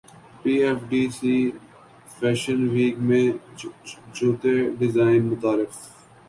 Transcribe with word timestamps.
پی 0.41 0.53
F 0.63 0.79
D 0.89 1.01
C 1.17 1.35
fashion 2.17 2.59
week 2.73 2.95
میں 3.07 3.25
اچھوتے 3.51 4.53
design 4.79 5.21
متعارف 5.31 5.73